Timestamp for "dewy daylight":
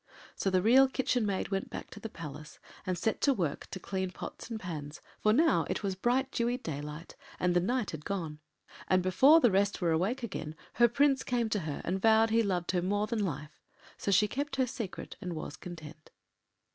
6.31-7.15